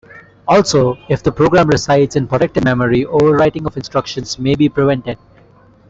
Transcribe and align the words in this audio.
Also, 0.47 0.97
if 1.09 1.21
the 1.21 1.31
program 1.31 1.67
resides 1.67 2.15
in 2.15 2.25
protected 2.27 2.65
memory, 2.65 3.05
overwriting 3.05 3.67
of 3.67 3.77
instructions 3.77 4.39
may 4.39 4.55
be 4.55 4.67
prevented. 4.67 5.19